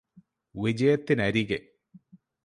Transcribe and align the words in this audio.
വിജയത്തിനരികെ 0.55 1.59